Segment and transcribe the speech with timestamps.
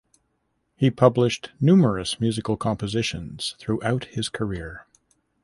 [0.75, 4.87] He published numerous musical compositions throughout his career.